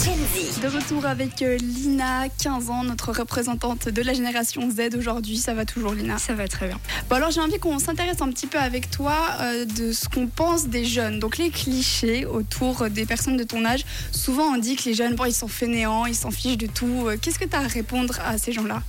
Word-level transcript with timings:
Z. 0.00 0.60
De 0.62 0.68
retour 0.68 1.04
avec 1.04 1.42
euh, 1.42 1.58
Lina, 1.58 2.30
15 2.42 2.70
ans, 2.70 2.84
notre 2.84 3.12
représentante 3.12 3.90
de 3.90 4.00
la 4.00 4.14
génération 4.14 4.70
Z 4.70 4.96
aujourd'hui. 4.96 5.36
Ça 5.36 5.52
va 5.52 5.66
toujours, 5.66 5.92
Lina? 5.92 6.16
Ça 6.16 6.32
va 6.32 6.48
très 6.48 6.68
bien. 6.68 6.80
Bon, 7.10 7.16
alors 7.16 7.30
j'ai 7.30 7.42
envie 7.42 7.58
qu'on 7.58 7.78
s'intéresse 7.78 8.22
un 8.22 8.30
petit 8.30 8.46
peu 8.46 8.56
avec 8.56 8.90
toi 8.90 9.14
euh, 9.40 9.66
de 9.66 9.92
ce 9.92 10.08
qu'on 10.08 10.26
pense 10.26 10.68
des 10.68 10.86
jeunes. 10.86 11.18
Donc, 11.18 11.36
les 11.36 11.50
clichés 11.50 12.24
autour 12.24 12.88
des 12.88 13.04
personnes 13.04 13.36
de 13.36 13.44
ton 13.44 13.62
âge. 13.66 13.84
Souvent, 14.10 14.44
on 14.44 14.56
dit 14.56 14.76
que 14.76 14.84
les 14.84 14.94
jeunes, 14.94 15.16
bon, 15.16 15.26
ils 15.26 15.34
sont 15.34 15.48
fainéants, 15.48 16.06
ils 16.06 16.14
s'en 16.14 16.30
fichent 16.30 16.56
de 16.56 16.66
tout. 16.66 17.04
Euh, 17.06 17.18
Qu'est-ce 17.20 17.38
que 17.38 17.44
tu 17.44 17.54
as 17.54 17.60
à 17.60 17.66
répondre 17.66 18.18
à 18.24 18.38
ces 18.38 18.52
gens-là? 18.52 18.82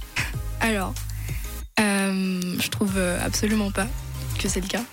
Alors, 0.61 0.93
euh, 1.81 2.39
je 2.57 2.69
trouve 2.69 2.97
absolument 3.21 3.71
pas 3.71 3.87
que 4.39 4.47
c'est 4.47 4.61
le 4.61 4.67
cas. 4.67 4.83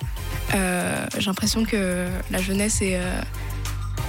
Euh, 0.55 1.07
J'ai 1.17 1.27
l'impression 1.27 1.65
que 1.65 2.09
la 2.33 2.43
jeunesse 2.43 2.83
est 2.83 2.99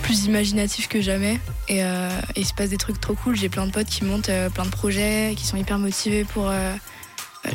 plus 0.10 0.26
imaginative 0.26 0.88
que 0.88 1.02
jamais 1.02 1.40
et, 1.68 1.84
euh, 1.84 2.10
et 2.36 2.40
il 2.40 2.46
se 2.48 2.54
passe 2.56 2.70
des 2.70 2.78
trucs 2.78 3.00
trop 3.00 3.14
cool. 3.14 3.36
J'ai 3.36 3.48
plein 3.48 3.68
de 3.68 3.72
potes 3.72 3.86
qui 3.86 4.04
montent 4.04 4.30
euh, 4.30 4.50
plein 4.50 4.66
de 4.66 4.72
projets, 4.72 5.36
qui 5.38 5.46
sont 5.46 5.56
hyper 5.56 5.78
motivés 5.78 6.24
pour 6.24 6.50
euh, 6.50 6.74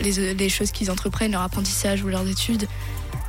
les, 0.01 0.35
les 0.35 0.49
choses 0.49 0.71
qu'ils 0.71 0.89
entreprennent, 0.93 1.33
leur 1.33 1.43
apprentissage 1.43 2.05
ou 2.05 2.09
leurs 2.09 2.29
études. 2.29 2.69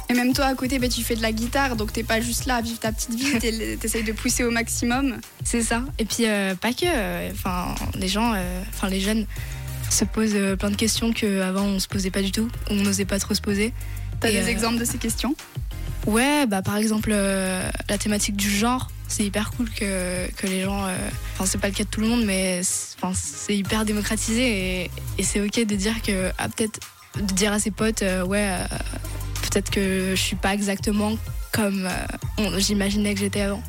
Et 0.09 0.13
même 0.13 0.33
toi, 0.33 0.45
à 0.45 0.53
côté, 0.53 0.77
bah, 0.77 0.89
tu 0.89 1.01
fais 1.01 1.15
de 1.15 1.23
la 1.23 1.31
guitare, 1.31 1.75
donc 1.75 1.91
t'es 1.91 2.03
pas 2.03 2.21
juste 2.21 2.45
là 2.45 2.57
à 2.57 2.61
vivre 2.61 2.77
ta 2.77 2.91
petite 2.91 3.15
vie, 3.15 3.35
t'es- 3.39 3.77
t'essayes 3.77 4.03
de 4.03 4.11
pousser 4.11 4.43
au 4.43 4.51
maximum. 4.51 5.17
C'est 5.43 5.63
ça. 5.63 5.81
Et 5.97 6.05
puis 6.05 6.25
pas 6.61 6.71
que. 6.73 7.31
Enfin, 7.31 7.73
les 7.95 8.07
gens, 8.07 8.35
enfin 8.69 8.89
les 8.89 8.99
jeunes 9.01 9.25
se 9.89 10.05
posent 10.05 10.37
plein 10.59 10.69
de 10.69 10.75
questions 10.75 11.11
qu'avant 11.13 11.63
on 11.65 11.79
se 11.79 11.87
posait 11.87 12.11
pas 12.11 12.21
du 12.21 12.31
tout, 12.31 12.47
on 12.69 12.75
n'osait 12.75 13.05
pas 13.05 13.17
trop 13.17 13.33
se 13.33 13.41
poser. 13.41 13.73
T'as 14.19 14.29
des 14.29 14.49
exemples 14.49 14.77
de 14.77 14.85
ces 14.85 14.99
questions? 14.99 15.35
Ouais, 16.05 16.45
bah 16.45 16.61
par 16.61 16.77
exemple 16.77 17.09
euh, 17.11 17.67
la 17.89 17.97
thématique 17.97 18.35
du 18.35 18.51
genre, 18.51 18.91
c'est 19.07 19.23
hyper 19.23 19.51
cool 19.51 19.69
que, 19.69 20.29
que 20.37 20.47
les 20.47 20.63
gens. 20.63 20.85
euh, 20.87 20.95
Enfin, 21.35 21.45
c'est 21.45 21.57
pas 21.59 21.67
le 21.67 21.73
cas 21.73 21.83
de 21.83 21.89
tout 21.89 22.01
le 22.01 22.07
monde, 22.07 22.23
mais 22.25 22.61
c'est- 22.63 23.55
hyper 23.55 23.85
démocratisé 23.85 24.83
et, 24.83 24.91
et 25.17 25.23
c'est 25.23 25.41
ok 25.41 25.65
de 25.65 25.75
dire 25.75 26.01
que 26.01 26.31
ah, 26.37 26.47
peut-être 26.49 26.79
de 27.17 27.33
dire 27.33 27.53
à 27.53 27.59
ses 27.59 27.71
potes, 27.71 28.01
euh, 28.01 28.23
ouais, 28.25 28.47
euh, 28.49 28.65
peut-être 29.43 29.69
que 29.69 30.11
je 30.15 30.21
suis 30.21 30.35
pas 30.35 30.53
exactement 30.53 31.17
comme 31.51 31.87
j'imaginais 32.57 33.13
que 33.13 33.19
j'étais 33.21 33.41
avant. 33.41 33.63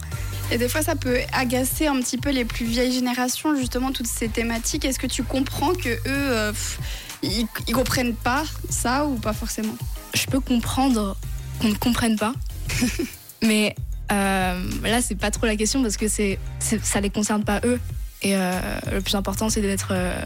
Et 0.51 0.59
des 0.59 0.69
fois, 0.69 0.83
ça 0.83 0.95
peut 0.97 1.19
agacer 1.33 1.87
un 1.89 2.01
petit 2.01 2.19
peu 2.19 2.31
les 2.31 2.45
plus 2.45 2.64
vieilles 2.67 2.92
générations, 2.92 3.57
justement, 3.57 3.92
toutes 3.92 4.07
ces 4.07 4.29
thématiques. 4.29 4.84
Est-ce 4.84 4.98
que 4.98 5.07
tu 5.09 5.23
comprends 5.25 5.73
que 5.75 5.89
eux, 6.09 6.53
pff, 6.53 6.79
ils, 7.23 7.47
ils 7.69 7.75
comprennent 7.75 8.14
pas 8.14 8.45
ça 8.70 9.07
ou 9.07 9.17
pas 9.17 9.33
forcément? 9.33 9.75
Je 10.14 10.27
peux 10.27 10.41
comprendre 10.41 11.17
qu'on 11.61 11.69
ne 11.69 11.75
comprenne 11.75 12.17
pas, 12.17 12.33
mais 13.42 13.75
euh, 14.12 14.61
là 14.85 15.03
c'est 15.03 15.15
pas 15.17 15.31
trop 15.31 15.47
la 15.47 15.57
question 15.57 15.83
parce 15.83 15.97
que 15.97 16.09
c'est, 16.09 16.39
ça 16.61 17.01
les 17.01 17.11
concerne 17.11 17.45
pas 17.45 17.61
eux. 17.65 17.81
Et 18.23 18.35
euh, 18.37 18.59
le 18.93 19.01
plus 19.01 19.15
important 19.15 19.48
c'est 19.51 19.61
d'être 19.61 19.89
euh, 19.93 20.21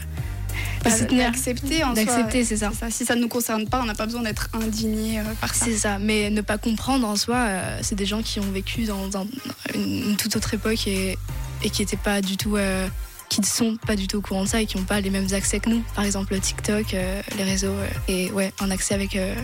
D'accepter 0.84 1.84
en 1.84 1.94
soi. 1.94 2.04
d'accepter, 2.04 2.44
c'est 2.44 2.56
ça. 2.56 2.70
Si 2.90 3.04
ça 3.04 3.14
ne 3.14 3.20
nous 3.20 3.28
concerne 3.28 3.66
pas, 3.68 3.80
on 3.82 3.84
n'a 3.84 3.94
pas 3.94 4.06
besoin 4.06 4.22
d'être 4.22 4.48
indigné 4.54 5.20
par 5.40 5.54
ça. 5.54 5.66
C'est 5.66 5.76
ça, 5.76 5.98
mais 5.98 6.30
ne 6.30 6.40
pas 6.40 6.58
comprendre 6.58 7.06
en 7.06 7.16
soi, 7.16 7.36
euh, 7.36 7.78
c'est 7.82 7.94
des 7.94 8.06
gens 8.06 8.22
qui 8.22 8.40
ont 8.40 8.50
vécu 8.50 8.84
dans, 8.84 9.16
un- 9.16 9.26
une, 9.74 10.10
une 10.10 10.16
toute 10.16 10.34
autre 10.36 10.54
époque 10.54 10.86
et, 10.86 11.18
et 11.62 11.70
qui 11.70 11.82
étaient 11.82 11.96
pas 11.98 12.20
du 12.22 12.36
tout, 12.36 12.56
euh, 12.56 12.88
qui 13.30 13.40
ne 13.40 13.46
sont 13.46 13.76
pas 13.86 13.96
du 13.96 14.08
tout 14.08 14.18
au 14.18 14.20
courant 14.20 14.42
de 14.42 14.48
ça 14.48 14.60
et 14.60 14.66
qui 14.66 14.76
n'ont 14.76 14.84
pas 14.84 15.00
les 15.00 15.08
mêmes 15.08 15.32
accès 15.32 15.60
que 15.60 15.70
nous. 15.70 15.82
Par 15.94 16.04
exemple, 16.04 16.38
TikTok, 16.38 16.92
euh, 16.92 17.22
les 17.38 17.44
réseaux 17.44 17.68
euh, 17.68 17.88
et 18.08 18.30
ouais, 18.32 18.52
un 18.60 18.70
accès 18.72 18.92
avec, 18.92 19.14
euh, 19.14 19.34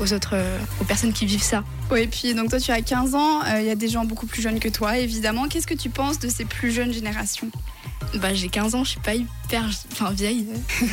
aux 0.00 0.12
autres, 0.12 0.34
aux 0.80 0.84
personnes 0.84 1.12
qui 1.12 1.26
vivent 1.26 1.42
ça. 1.42 1.62
Oui, 1.90 2.00
et 2.00 2.06
puis 2.06 2.34
donc 2.34 2.48
toi, 2.48 2.58
tu 2.58 2.72
as 2.72 2.80
15 2.80 3.14
ans, 3.14 3.42
il 3.58 3.66
y 3.66 3.70
a 3.70 3.74
des 3.74 3.88
gens 3.88 4.06
beaucoup 4.06 4.26
plus 4.26 4.40
jeunes 4.40 4.58
que 4.58 4.68
toi, 4.68 4.98
évidemment. 4.98 5.48
Qu'est-ce 5.48 5.66
que 5.66 5.74
tu 5.74 5.90
penses 5.90 6.18
de 6.18 6.28
ces 6.28 6.46
plus 6.46 6.72
jeunes 6.72 6.92
générations? 6.92 7.50
Bah, 8.16 8.32
j'ai 8.32 8.48
15 8.48 8.74
ans, 8.74 8.84
je 8.84 8.92
suis 8.92 9.00
pas 9.00 9.14
hyper 9.14 9.68
enfin, 9.92 10.10
vieille. 10.12 10.46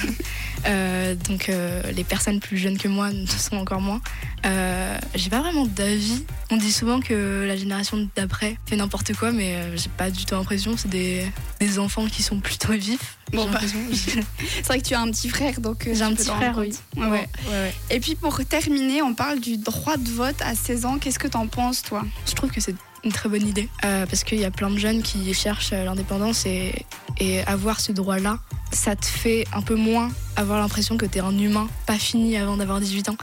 Euh, 0.67 1.15
donc 1.15 1.49
euh, 1.49 1.81
les 1.91 2.03
personnes 2.03 2.39
plus 2.39 2.57
jeunes 2.57 2.77
que 2.77 2.87
moi 2.87 3.11
ne 3.11 3.25
sont 3.25 3.55
encore 3.57 3.81
moins. 3.81 4.01
Euh, 4.45 4.97
j'ai 5.16 5.29
pas 5.29 5.41
vraiment 5.41 5.66
d'avis. 5.66 6.23
On 6.51 6.57
dit 6.57 6.72
souvent 6.72 7.00
que 7.00 7.45
la 7.47 7.55
génération 7.55 8.09
d'après 8.16 8.57
fait 8.66 8.75
n'importe 8.75 9.13
quoi, 9.13 9.31
mais 9.31 9.77
j'ai 9.77 9.89
pas 9.89 10.11
du 10.11 10.25
tout 10.25 10.35
l'impression. 10.35 10.75
C'est 10.77 10.89
des, 10.89 11.25
des 11.59 11.79
enfants 11.79 12.06
qui 12.07 12.23
sont 12.23 12.39
plutôt 12.39 12.73
vifs. 12.73 13.17
Bon, 13.31 13.50
bah. 13.50 13.59
C'est 13.94 14.66
vrai 14.66 14.79
que 14.79 14.85
tu 14.88 14.94
as 14.94 15.01
un 15.01 15.11
petit 15.11 15.29
frère, 15.29 15.59
donc 15.59 15.88
J'ai 15.91 16.01
un 16.01 16.13
petit 16.13 16.29
frère, 16.29 16.57
oui. 16.57 16.69
compte. 16.69 17.03
Ouais, 17.03 17.09
ouais. 17.09 17.29
ouais, 17.50 17.51
ouais. 17.51 17.73
Et 17.89 18.00
puis 18.00 18.16
pour 18.16 18.38
terminer, 18.45 19.01
on 19.01 19.13
parle 19.13 19.39
du 19.39 19.57
droit 19.57 19.97
de 19.97 20.09
vote 20.09 20.41
à 20.41 20.56
16 20.56 20.85
ans. 20.85 20.97
Qu'est-ce 20.97 21.19
que 21.19 21.27
t'en 21.27 21.47
penses, 21.47 21.81
toi? 21.81 22.03
Je 22.25 22.33
trouve 22.33 22.51
que 22.51 22.61
c'est 22.61 22.75
une 23.03 23.11
très 23.11 23.29
bonne 23.29 23.47
idée 23.47 23.69
parce 23.81 24.23
qu'il 24.23 24.39
y 24.39 24.45
a 24.45 24.51
plein 24.51 24.69
de 24.69 24.77
jeunes 24.77 25.01
qui 25.01 25.33
cherchent 25.33 25.72
l'indépendance 25.72 26.45
et, 26.45 26.85
et 27.19 27.41
avoir 27.44 27.79
ce 27.79 27.91
droit-là, 27.91 28.39
ça 28.72 28.95
te 28.95 29.05
fait 29.05 29.45
un 29.53 29.61
peu 29.61 29.75
moins 29.75 30.11
avoir 30.35 30.59
l'impression 30.59 30.97
que 30.97 31.05
tu 31.05 31.17
es 31.17 31.22
un 31.22 31.38
humain 31.38 31.67
pas 31.85 31.97
fini 31.97 32.38
avant 32.38 32.57
d'avoir 32.57 32.79
18 32.79 33.09
ans. 33.09 33.17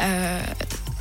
Euh, 0.00 0.40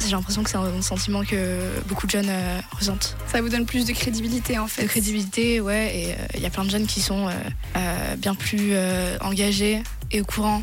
J'ai 0.06 0.12
l'impression 0.12 0.44
que 0.44 0.50
c'est 0.50 0.58
un 0.58 0.82
sentiment 0.82 1.24
que 1.24 1.60
beaucoup 1.88 2.06
de 2.06 2.12
jeunes 2.12 2.30
euh, 2.30 2.60
ressentent. 2.78 3.16
Ça 3.32 3.42
vous 3.42 3.50
donne 3.50 3.66
plus 3.66 3.86
de 3.86 3.94
crédibilité, 3.94 4.58
en 4.60 4.68
fait. 4.68 4.84
De 4.84 4.88
crédibilité, 4.88 5.62
ouais, 5.62 5.98
et 5.98 6.12
euh, 6.12 6.16
il 6.36 6.42
y 6.42 6.46
a 6.46 6.50
plein 6.50 6.66
de 6.66 6.70
jeunes 6.70 6.86
qui 6.88 7.02
sont 7.02 7.28
euh, 7.28 7.32
euh, 7.78 8.16
bien 8.18 8.36
plus 8.36 8.70
euh, 8.74 9.18
engagés 9.22 9.82
et 10.12 10.22
au 10.22 10.26
courant 10.26 10.62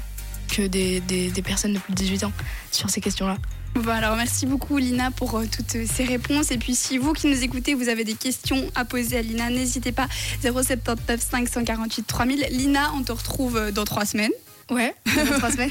que 0.48 0.62
des, 0.66 1.00
des- 1.00 1.30
des 1.30 1.42
personnes 1.42 1.72
de 1.74 1.78
plus 1.78 1.92
de 1.92 1.98
18 1.98 2.24
ans 2.24 2.32
sur 2.70 2.90
ces 2.90 3.00
questions-là. 3.00 3.36
Voilà, 3.74 4.08
alors 4.08 4.16
merci 4.16 4.46
beaucoup 4.46 4.78
Lina 4.78 5.10
pour 5.10 5.38
euh, 5.38 5.44
toutes 5.50 5.76
euh, 5.76 5.86
ces 5.90 6.04
réponses. 6.04 6.50
Et 6.50 6.58
puis 6.58 6.74
si 6.74 6.98
vous 6.98 7.12
qui 7.12 7.28
nous 7.28 7.42
écoutez, 7.42 7.74
vous 7.74 7.88
avez 7.88 8.04
des 8.04 8.14
questions 8.14 8.70
à 8.74 8.84
poser 8.84 9.18
à 9.18 9.22
Lina, 9.22 9.48
n'hésitez 9.50 9.92
pas 9.92 10.08
079 10.42 11.20
548 11.20 12.06
3000. 12.06 12.46
Lina, 12.50 12.90
on 12.96 13.02
te 13.02 13.12
retrouve 13.12 13.56
euh, 13.56 13.70
dans 13.70 13.84
trois 13.84 14.04
semaines. 14.04 14.32
Ouais, 14.70 14.94
dans 15.16 15.38
trois 15.38 15.50
semaines. 15.50 15.70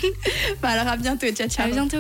Bah 0.62 0.70
alors 0.70 0.88
à 0.88 0.98
bientôt, 0.98 1.28
ciao 1.32 1.48
ciao. 1.48 1.68
À 1.68 1.70
bientôt. 1.70 2.00